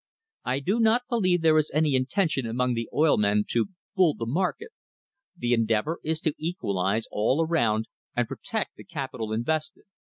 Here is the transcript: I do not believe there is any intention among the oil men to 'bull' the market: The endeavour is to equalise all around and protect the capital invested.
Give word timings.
I 0.43 0.61
do 0.61 0.79
not 0.79 1.03
believe 1.07 1.43
there 1.43 1.59
is 1.59 1.69
any 1.75 1.93
intention 1.93 2.47
among 2.47 2.73
the 2.73 2.89
oil 2.91 3.17
men 3.19 3.43
to 3.49 3.67
'bull' 3.95 4.15
the 4.15 4.25
market: 4.25 4.71
The 5.37 5.53
endeavour 5.53 5.99
is 6.03 6.19
to 6.21 6.33
equalise 6.39 7.05
all 7.11 7.45
around 7.45 7.87
and 8.15 8.27
protect 8.27 8.77
the 8.77 8.83
capital 8.83 9.31
invested. 9.31 9.83